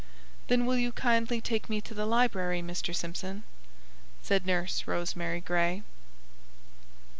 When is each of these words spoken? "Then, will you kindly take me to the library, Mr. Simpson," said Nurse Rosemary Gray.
"Then, 0.47 0.65
will 0.65 0.77
you 0.79 0.91
kindly 0.91 1.39
take 1.41 1.69
me 1.69 1.79
to 1.81 1.93
the 1.93 2.07
library, 2.07 2.63
Mr. 2.63 2.95
Simpson," 2.95 3.43
said 4.23 4.47
Nurse 4.47 4.87
Rosemary 4.87 5.41
Gray. 5.41 5.83